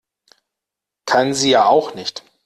[1.05, 2.23] Kann sie ja auch nicht.